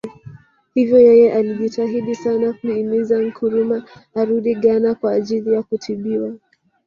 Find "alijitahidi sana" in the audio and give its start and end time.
1.33-2.53